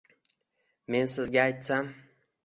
[0.95, 1.91] Men sizga aytsam